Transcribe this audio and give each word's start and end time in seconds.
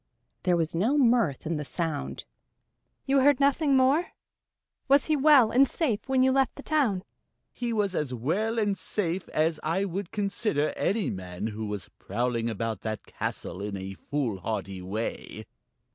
There 0.41 0.57
was 0.57 0.73
no 0.73 0.97
mirth 0.97 1.45
in 1.45 1.57
the 1.57 1.63
sound. 1.63 2.25
"You 3.05 3.19
heard 3.19 3.39
nothing 3.39 3.77
more? 3.77 4.13
Was 4.87 5.05
he 5.05 5.15
well 5.15 5.51
and 5.51 5.67
safe 5.67 6.09
when 6.09 6.23
you 6.23 6.31
left 6.31 6.55
the 6.55 6.63
town?" 6.63 7.03
"He 7.53 7.71
was 7.71 7.93
as 7.93 8.11
well 8.11 8.57
and 8.57 8.75
safe 8.75 9.29
as 9.29 9.59
I 9.61 9.85
would 9.85 10.09
consider 10.09 10.73
any 10.75 11.11
man 11.11 11.45
who 11.45 11.67
was 11.67 11.91
prowling 11.99 12.49
about 12.49 12.81
that 12.81 13.05
castle 13.05 13.61
in 13.61 13.77
a 13.77 13.93
foolhardy 13.93 14.81
way." 14.81 15.45